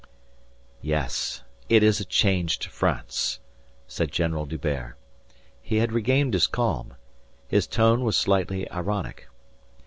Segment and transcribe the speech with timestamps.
[0.81, 3.39] "Yes, it is a changed France,"
[3.87, 4.95] said General D'Hubert.
[5.61, 6.95] He had regained his calm.
[7.47, 9.27] His tone was slightly ironic.